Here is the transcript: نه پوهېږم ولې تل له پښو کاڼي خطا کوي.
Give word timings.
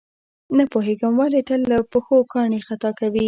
نه 0.57 0.63
پوهېږم 0.71 1.13
ولې 1.17 1.41
تل 1.47 1.61
له 1.71 1.77
پښو 1.91 2.17
کاڼي 2.33 2.59
خطا 2.67 2.91
کوي. 2.99 3.19